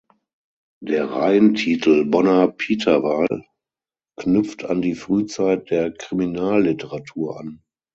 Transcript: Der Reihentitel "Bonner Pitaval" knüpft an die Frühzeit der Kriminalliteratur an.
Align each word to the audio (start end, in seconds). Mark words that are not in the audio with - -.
Der 0.81 1.11
Reihentitel 1.11 2.05
"Bonner 2.05 2.47
Pitaval" 2.47 3.45
knüpft 4.19 4.65
an 4.65 4.81
die 4.81 4.95
Frühzeit 4.95 5.69
der 5.69 5.91
Kriminalliteratur 5.91 7.39
an. 7.39 7.61